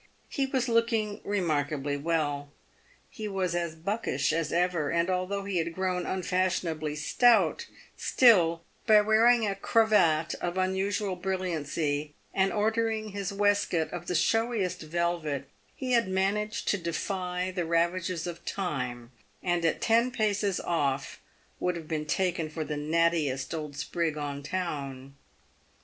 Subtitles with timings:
[0.29, 2.49] He was looking remarkably well.
[3.11, 9.01] He was as buckish as ever, and although he had grown unfashionably stout, still, by
[9.01, 15.91] wearing a cravat of unusual brilliancy, and ordering hi3 waistcoat of the showiest velvet, he
[15.91, 18.73] had managed to defy the ravages 246 PAYED WITH GOLD.
[18.73, 19.11] of time,
[19.43, 21.21] and at ten paces off
[21.59, 25.13] would have been taken for the nattiest old sprig on town.